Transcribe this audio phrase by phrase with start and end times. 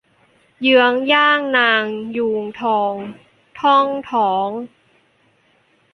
[0.61, 1.85] เยื้องย่างนาง
[2.17, 2.93] ยูงทอง
[3.61, 4.49] ท่องท้อง